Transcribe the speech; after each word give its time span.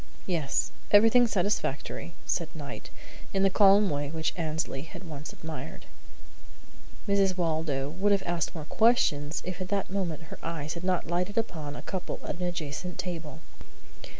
"Yes. 0.25 0.71
Everything 0.89 1.27
satisfactory," 1.27 2.15
said 2.25 2.49
Knight, 2.55 2.89
in 3.35 3.43
the 3.43 3.51
calm 3.51 3.87
way 3.91 4.09
which 4.09 4.33
Annesley 4.35 4.81
had 4.81 5.03
once 5.03 5.31
admired. 5.31 5.85
Mrs. 7.07 7.37
Waldo 7.37 7.87
would 7.87 8.11
have 8.11 8.23
asked 8.23 8.55
more 8.55 8.65
questions 8.65 9.43
if 9.45 9.61
at 9.61 9.67
that 9.67 9.91
moment 9.91 10.23
her 10.33 10.39
eyes 10.41 10.73
had 10.73 10.83
not 10.83 11.05
lighted 11.05 11.37
upon 11.37 11.75
a 11.75 11.83
couple 11.83 12.19
at 12.23 12.37
an 12.39 12.47
adjacent 12.47 12.97
table. 12.97 13.41